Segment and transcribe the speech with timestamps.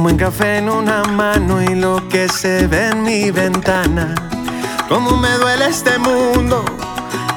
[0.00, 4.14] Un buen café en una mano y lo que se ve en mi ventana.
[4.88, 6.64] Cómo me duele este mundo,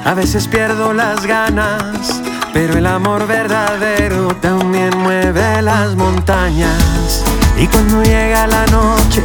[0.05, 2.21] a veces pierdo las ganas.
[2.53, 7.25] Pero el amor verdadero también mueve las montañas.
[7.57, 9.21] Y cuando llega la noche,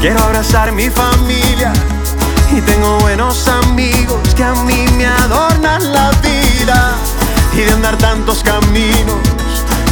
[0.00, 1.72] quiero abrazar mi familia.
[2.50, 6.96] Y tengo buenos amigos que a mí me adornan la vida.
[7.54, 9.27] Y de andar tantos caminos,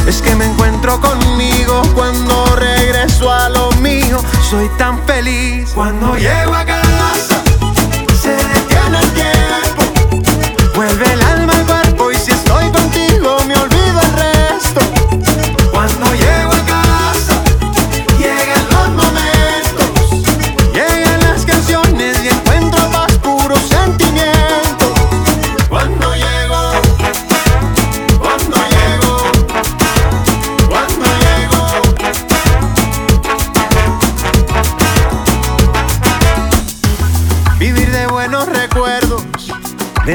[0.07, 4.23] es que me encuentro conmigo cuando regreso a lo mío.
[4.49, 7.43] Soy tan feliz cuando llego a casa,
[8.21, 11.36] se detiene el tiempo, vuelve el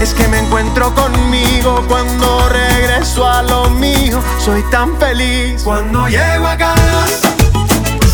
[0.00, 4.20] es que me encuentro conmigo cuando regreso a lo mío.
[4.38, 7.28] Soy tan feliz cuando llego a casa.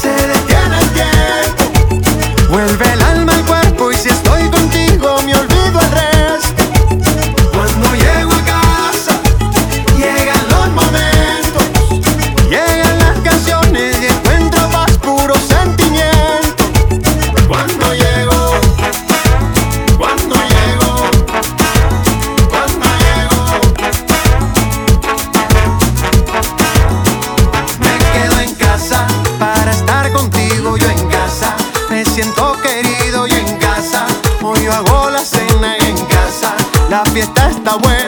[0.01, 2.11] Se detiene el tiempo,
[2.51, 4.96] vuelve el alma al cuerpo y si estoy contigo
[37.77, 38.06] away.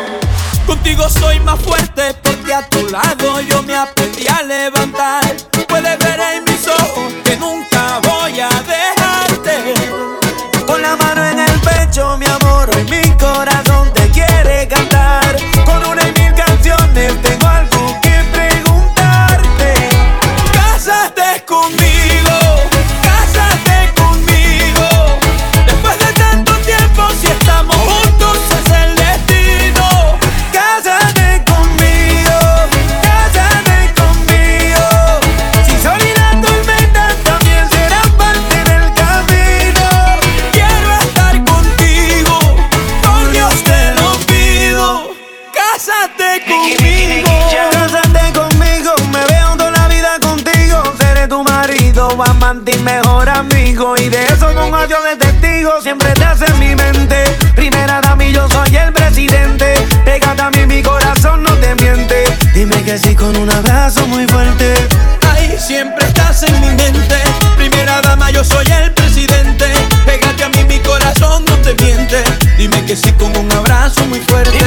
[52.48, 53.94] Amante y mejor amigo.
[53.98, 57.24] Y de eso con adiós de testigo, siempre te hace en mi mente.
[57.54, 59.74] Primera dama y yo soy el presidente.
[60.04, 62.24] Pégate a mí, mi corazón no te miente.
[62.54, 64.74] Dime que sí con un abrazo muy fuerte.
[65.30, 67.18] Ay, siempre estás en mi mente.
[67.56, 69.66] Primera dama, yo soy el presidente.
[70.06, 72.24] Pégate a mí, mi corazón no te miente.
[72.56, 74.58] Dime que sí con un abrazo muy fuerte.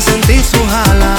[0.00, 1.14] también sentí su jala.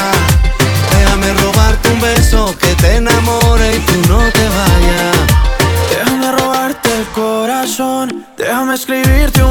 [0.91, 5.17] Déjame robarte un beso que te enamore y tú no te vayas.
[5.89, 9.50] Déjame robarte el corazón, déjame escribirte un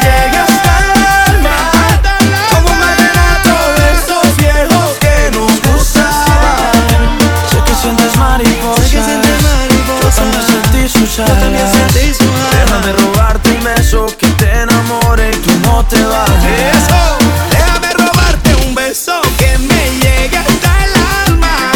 [15.93, 17.17] Eso,
[17.49, 20.93] déjame robarte un beso que me llegue hasta el
[21.27, 21.73] alma.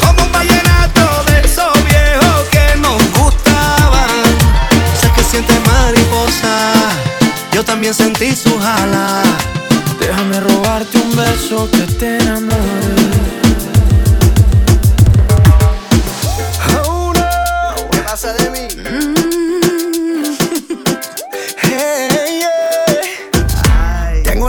[0.00, 4.08] Como un vallenato de esos viejos que nos gustaban.
[5.00, 6.72] Sé que sientes mariposa,
[7.52, 9.24] yo también sentí su jala.
[9.98, 12.54] Déjame robarte un beso que te enamore.
[16.86, 18.68] Oh no, pasa de mí.
[18.76, 19.41] Mm.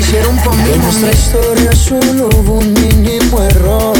[0.00, 0.72] Perdió, solo te hicieron pa' mí.
[0.72, 3.96] En nuestra historia solo hubo un mínimo error.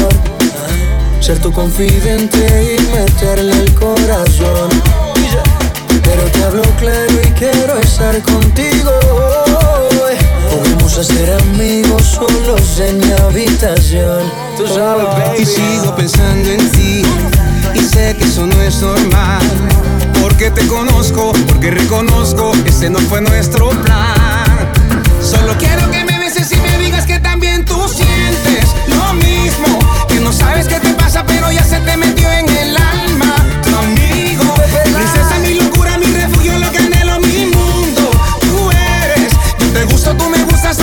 [1.19, 4.69] Ser tu confidente y meterle el corazón.
[6.03, 8.91] Pero te hablo claro y quiero estar contigo.
[10.49, 14.31] Podemos ser amigos solos en mi habitación.
[14.57, 17.03] Tú sabes, Y sigo pensando en ti
[17.73, 19.41] y sé que eso no es normal.
[20.21, 24.26] Porque te conozco, porque reconozco, ese no fue nuestro plan.
[25.29, 29.79] Solo quiero que me beses y me digas que también tú sientes lo mismo.
[30.07, 33.35] Que no sabes qué te pasa, pero ya se te metió en el alma.
[33.61, 38.09] Tu amigo, princesa, mi locura, mi refugio, lo que anhelo, mi mundo.
[38.39, 40.77] Tú eres, yo te gusto, tú me gustas,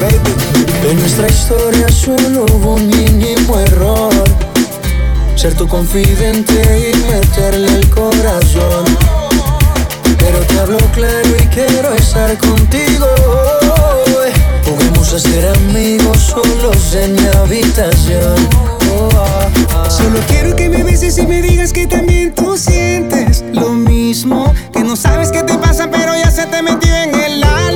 [0.00, 0.34] baby.
[0.88, 4.12] En nuestra historia solo hubo un mínimo error.
[5.34, 8.84] Ser tu confidente y meterle el corazón.
[10.18, 13.06] Pero te hablo claro y quiero estar contigo.
[14.64, 18.36] Podemos ser amigos solos en mi habitación.
[19.88, 24.52] Solo quiero que me beses y me digas que también tú sientes lo mismo.
[24.72, 27.67] Que no sabes qué te pasa, pero ya se te metió en el alma.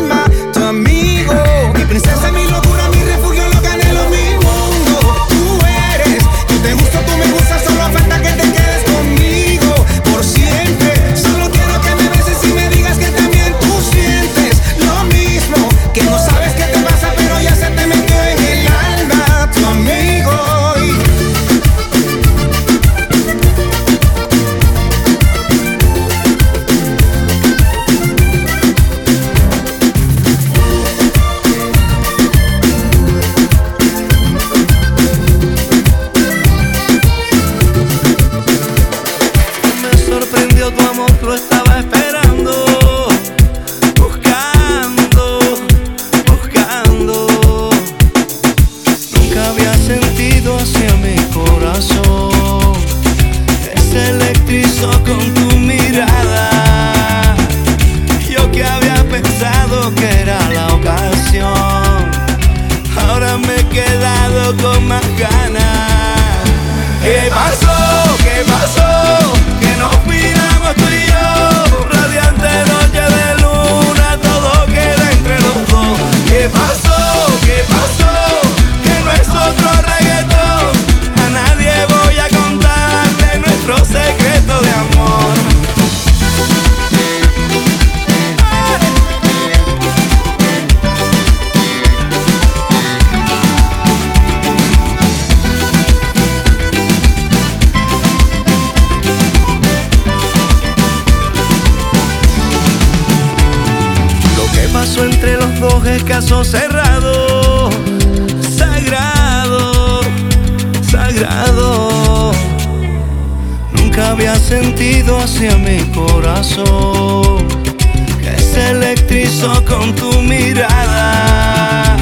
[119.43, 121.97] Con tu mirada.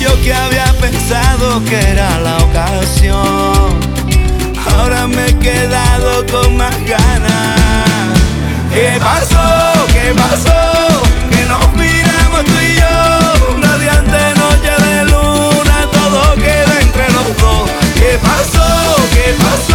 [0.00, 3.78] Yo que había pensado que era la ocasión,
[4.74, 8.18] ahora me he quedado con más ganas.
[8.74, 9.86] ¿Qué pasó?
[9.92, 11.02] ¿Qué pasó?
[11.30, 17.70] Que nos miramos tú y yo Radiante noche de luna Todo queda entre los dos
[17.96, 18.96] ¿Qué pasó?
[19.12, 19.69] ¿Qué pasó?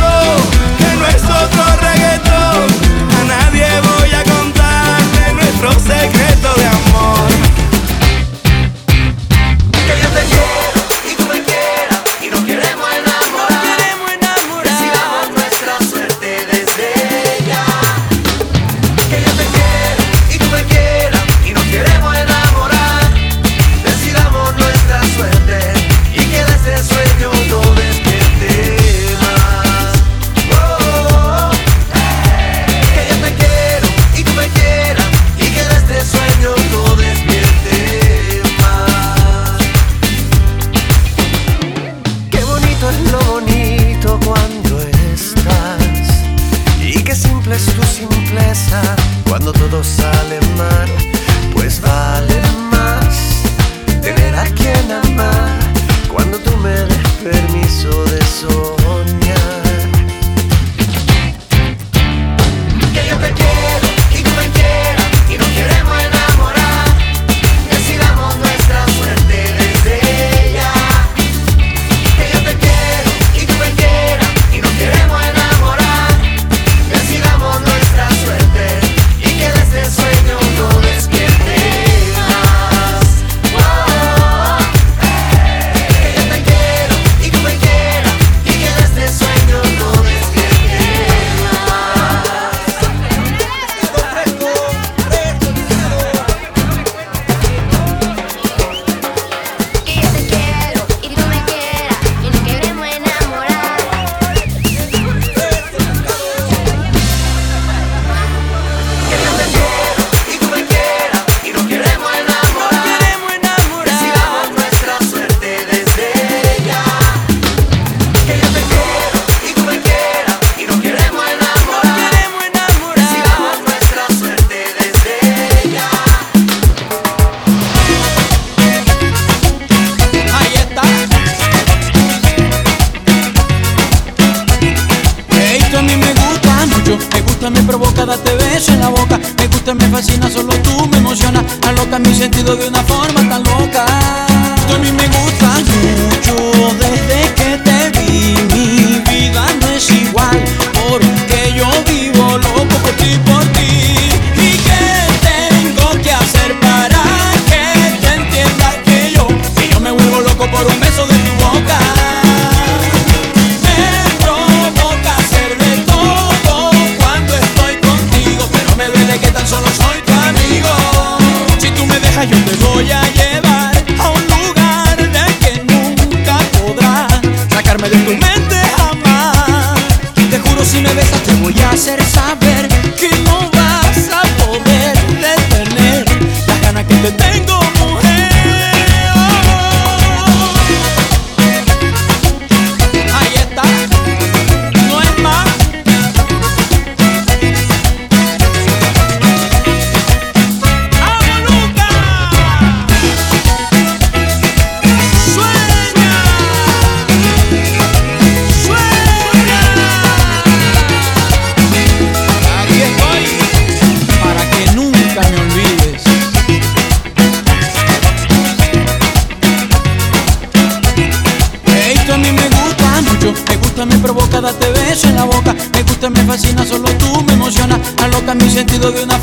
[228.86, 229.15] bugün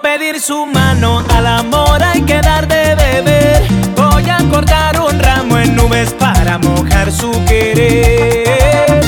[0.00, 3.62] pedir su mano, al amor hay que dar de beber.
[3.94, 9.00] Voy a cortar un ramo en nubes para mojar su querer.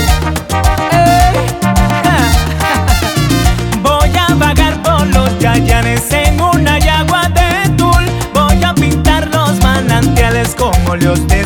[3.82, 8.04] Voy a vagar por los yayanes en una yagua de tul.
[8.34, 11.37] Voy a pintar los manantiales con óleos de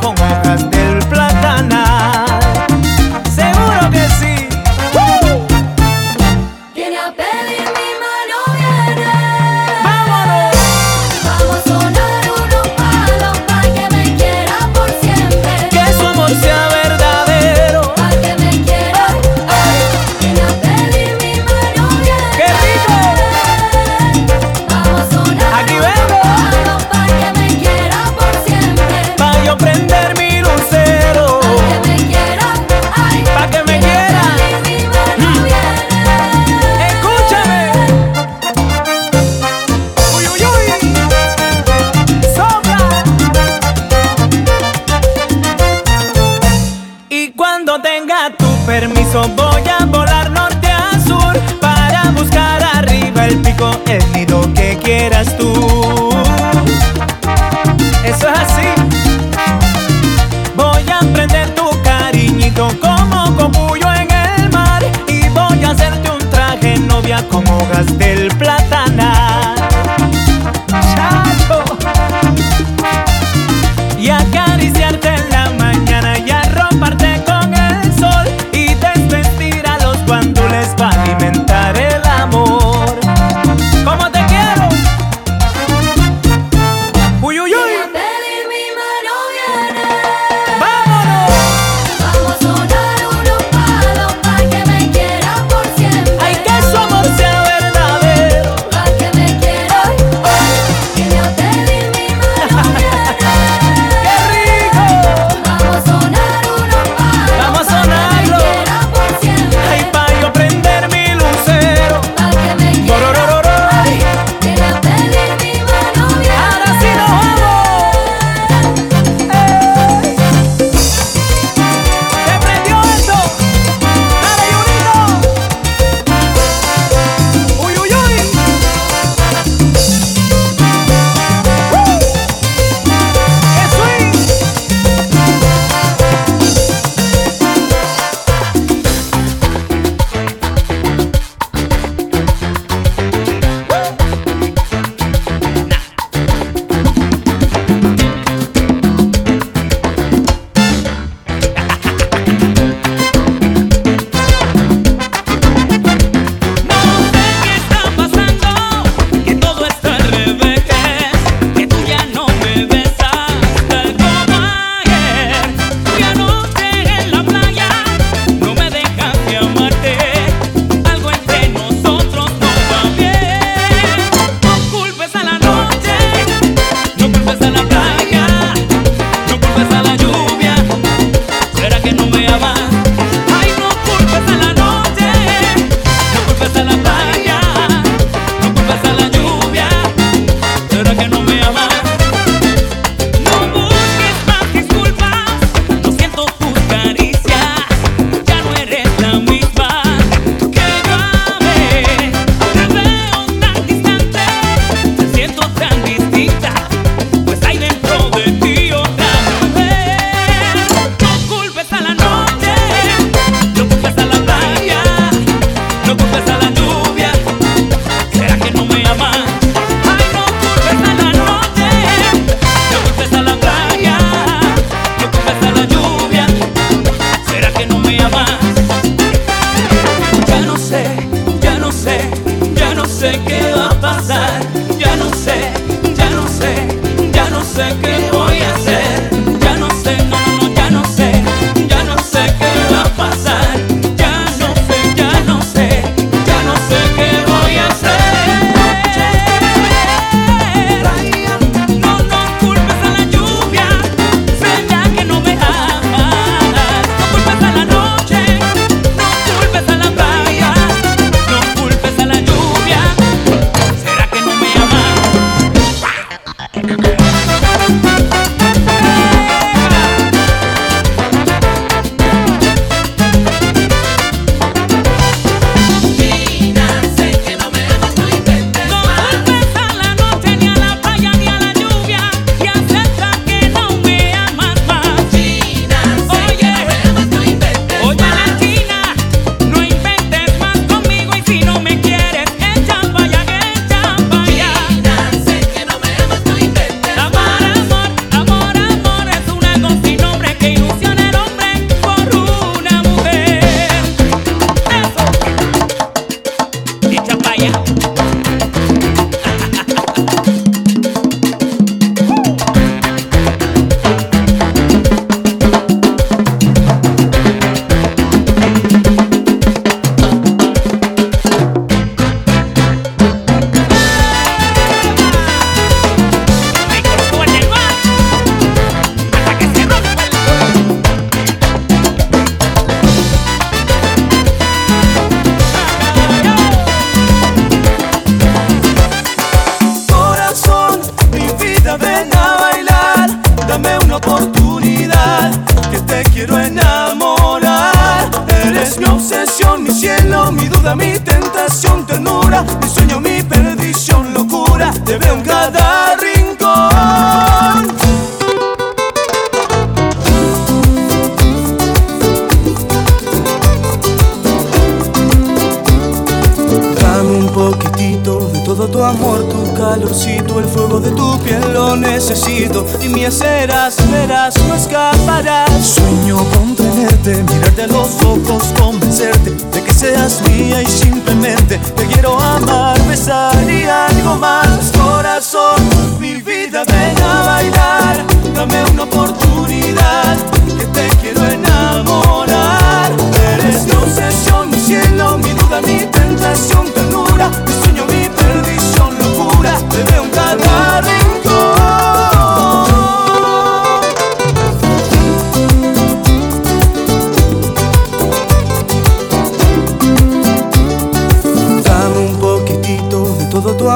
[0.00, 0.65] 空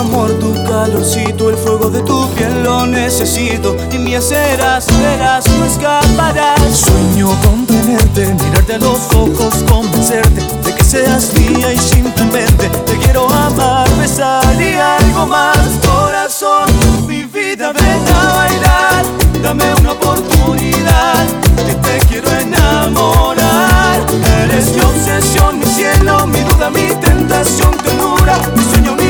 [0.01, 3.77] amor, tu calorcito, el fuego de tu piel lo necesito.
[3.93, 6.61] Y mi serás, verás, no escaparás.
[6.73, 12.97] Sueño con tenerte, mirarte a los ojos, convencerte de que seas mía y simplemente te
[12.99, 15.59] quiero amar, besar y algo más.
[15.87, 16.69] Corazón,
[17.07, 19.05] mi vida, ven a bailar,
[19.43, 21.27] dame una oportunidad,
[21.67, 24.01] que te quiero enamorar.
[24.45, 29.10] Eres mi obsesión, mi cielo, mi duda, mi tentación, ternura, mi sueño, mi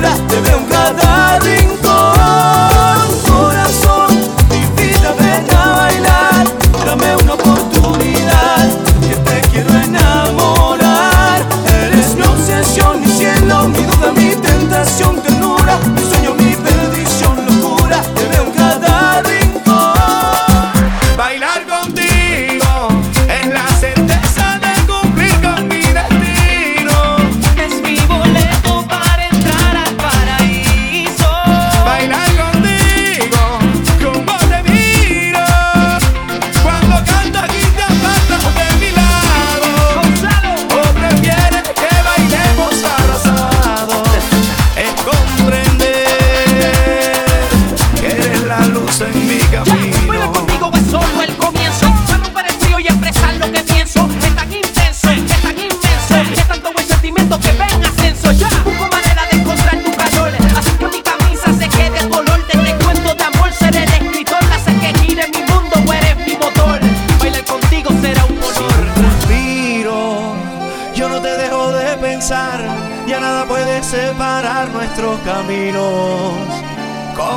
[0.00, 2.77] locura te veo en.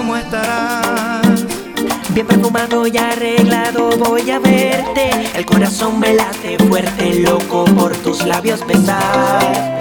[0.01, 1.45] ¿cómo estarás?
[2.09, 8.25] Bien perfumado y arreglado voy a verte El corazón me late fuerte, loco por tus
[8.25, 9.80] labios besar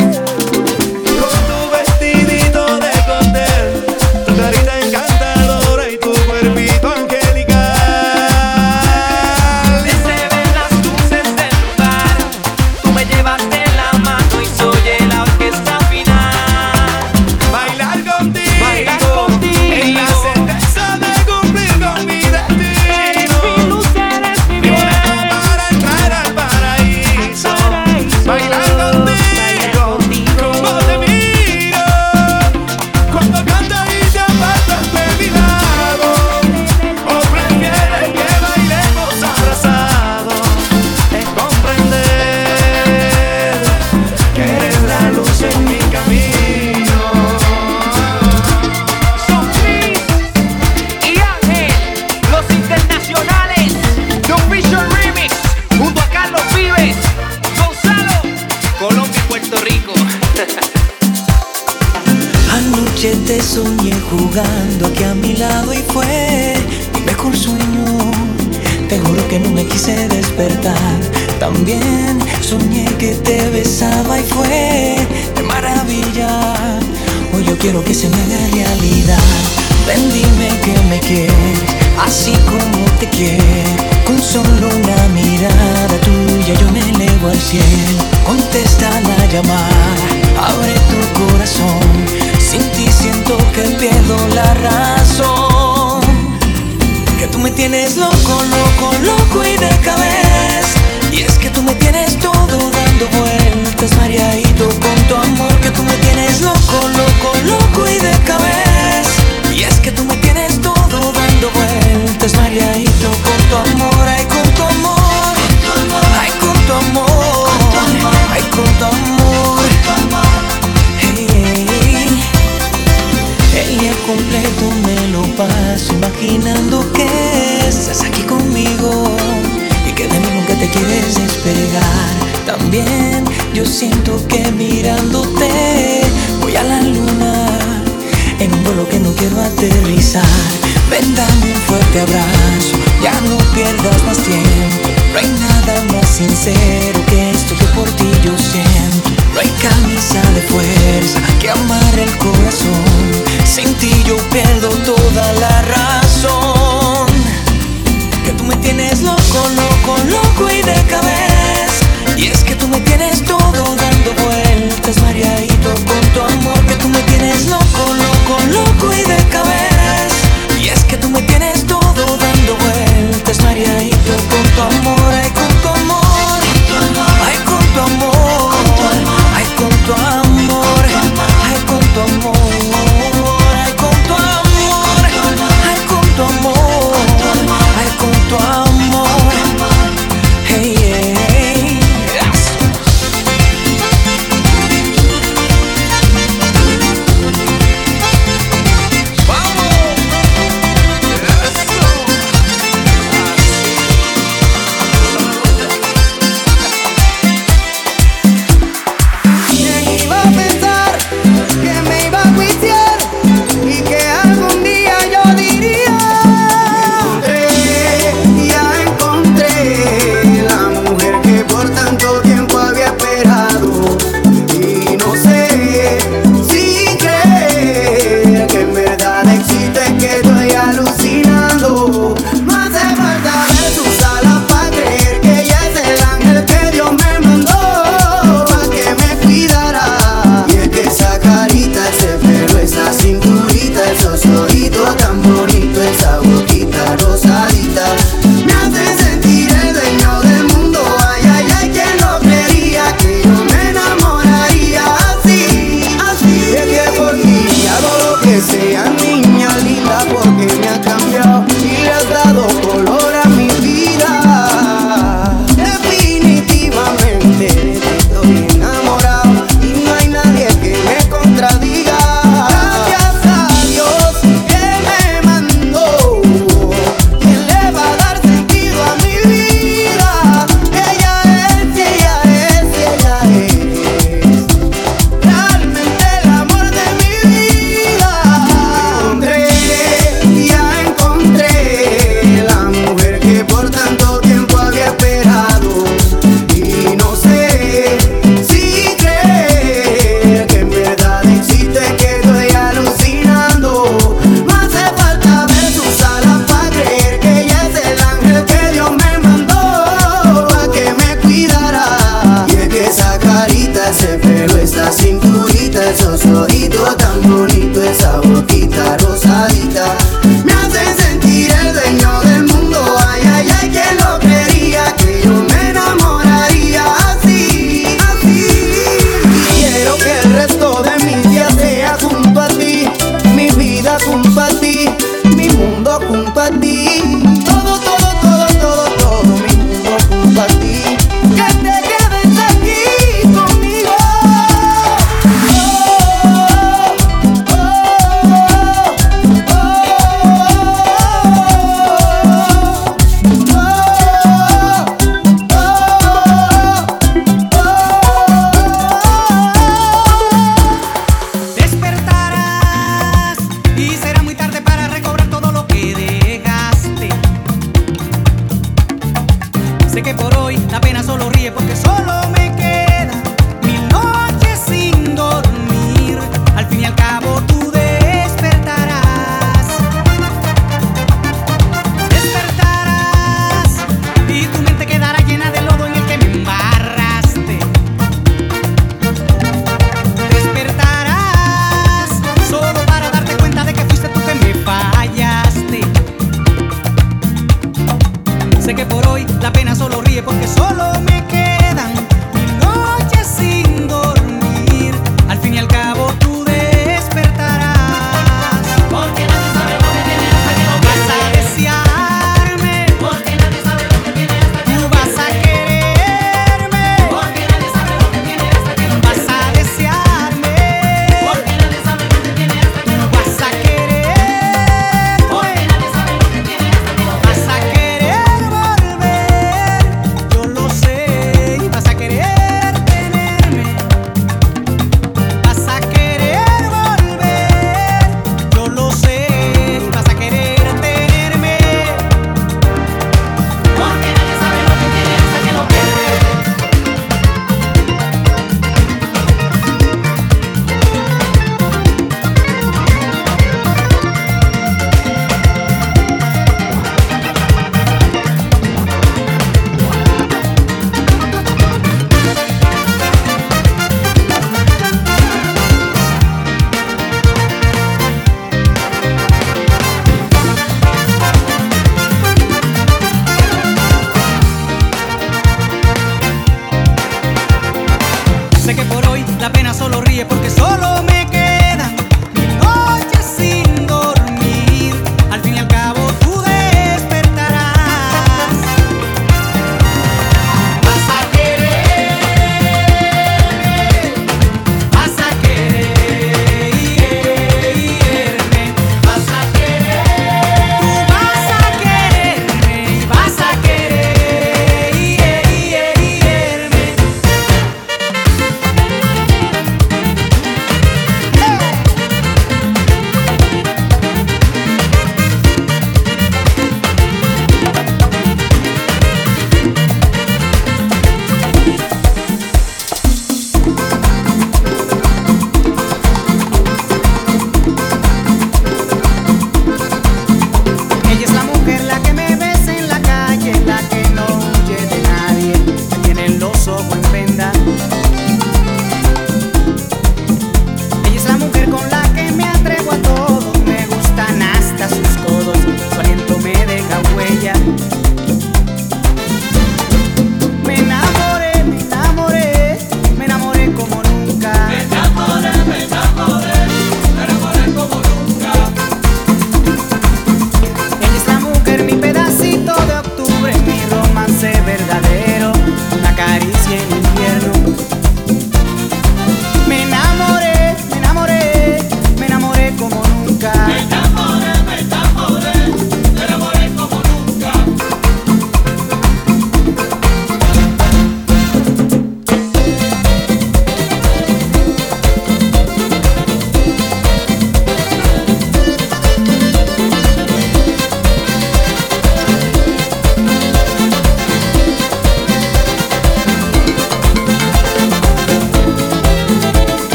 [77.61, 78.30] quiero que se me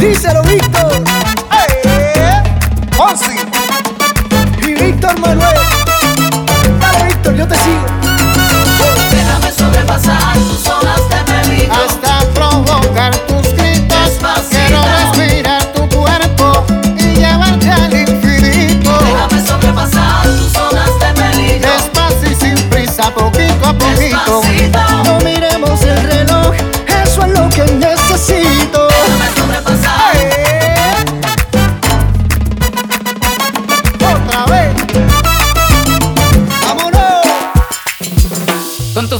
[0.00, 0.77] Díselo, Víctor.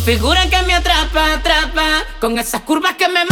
[0.09, 3.27] figura que me atrapa, atrapa, con esas curvas que me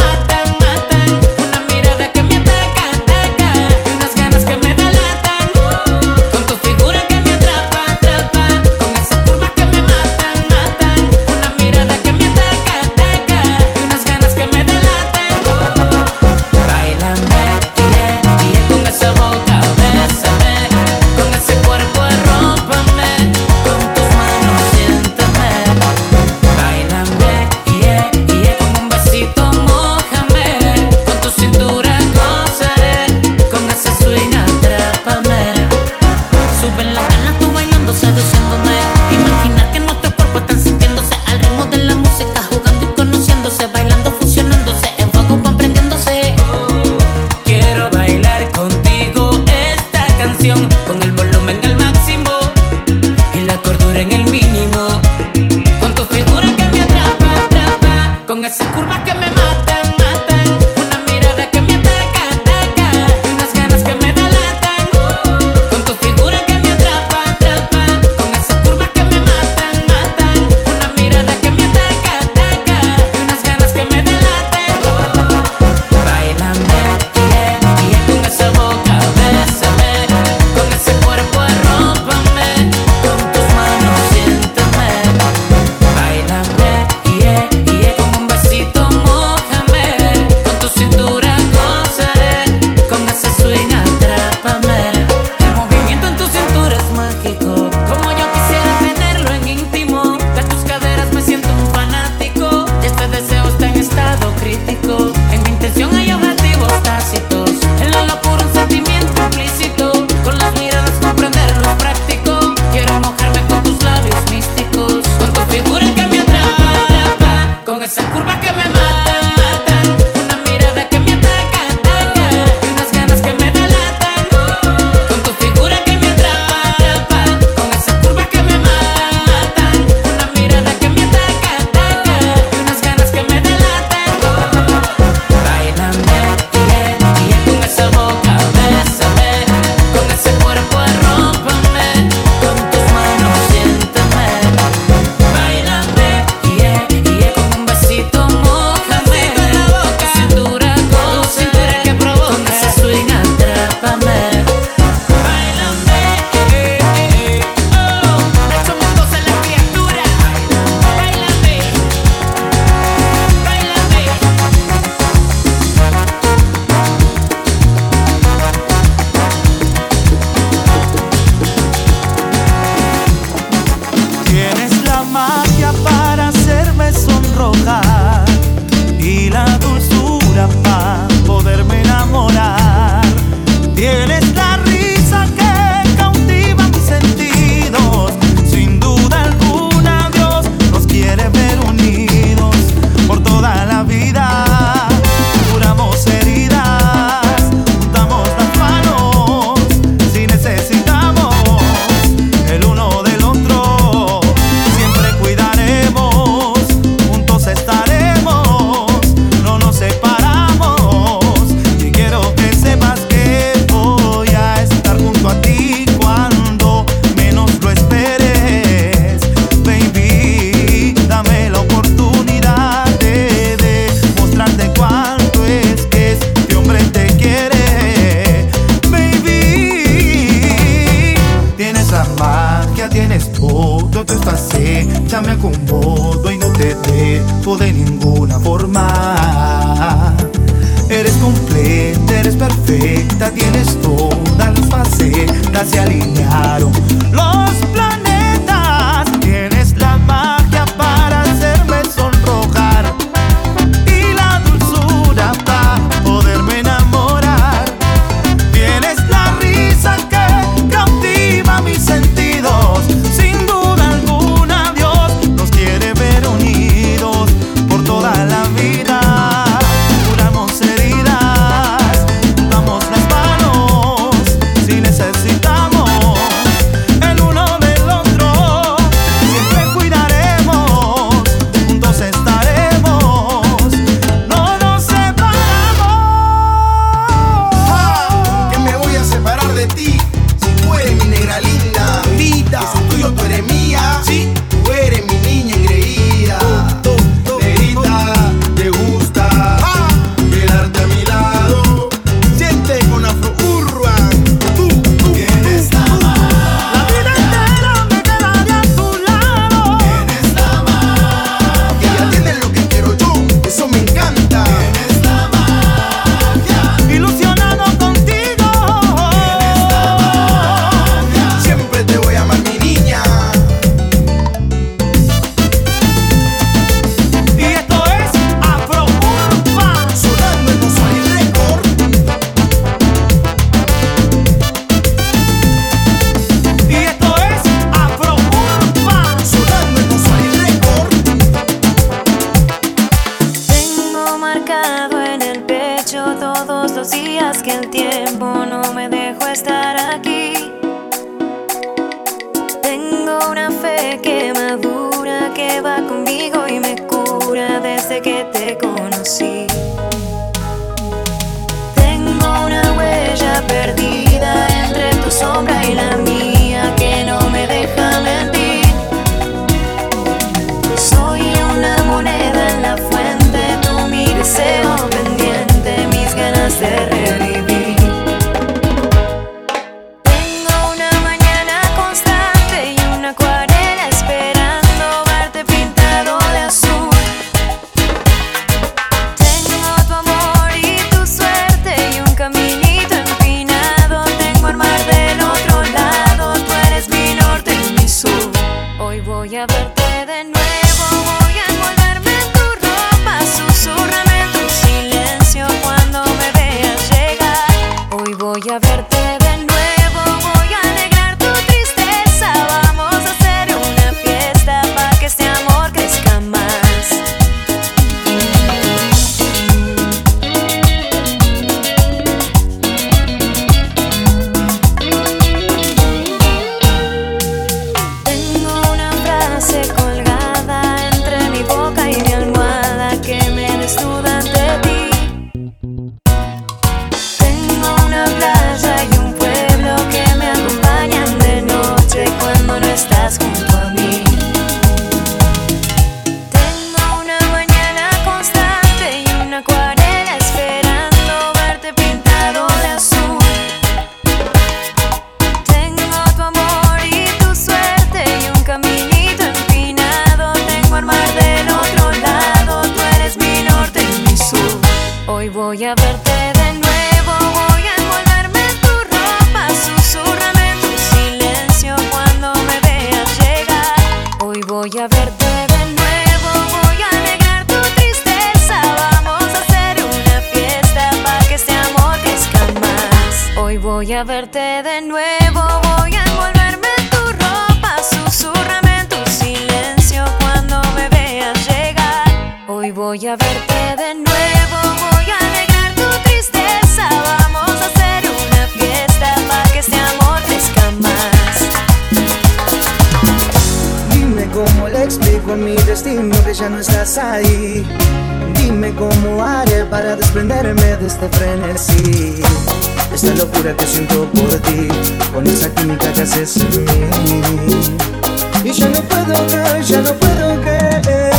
[518.89, 521.13] puedo ya no puedo creer.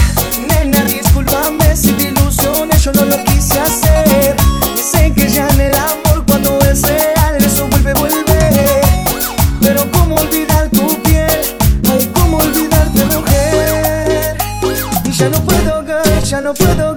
[0.47, 4.35] Nena, discúlpame si te ilusiones, yo no lo quise hacer.
[4.75, 8.81] Sé que ya en el amor cuando es real, eso vuelve, vuelve.
[9.61, 11.57] Pero cómo olvidar tu piel,
[11.91, 14.37] ay, cómo olvidarte, mujer.
[15.03, 16.96] Y ya no puedo creer, ya no puedo creer.